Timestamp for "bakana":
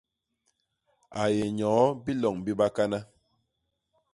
2.59-2.99